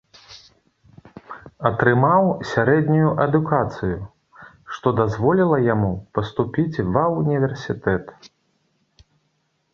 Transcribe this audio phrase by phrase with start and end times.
[1.69, 3.97] Атрымаў сярэднюю адукацыю,
[4.79, 8.03] што дазволіла яму паступіць ва ўніверсітэт.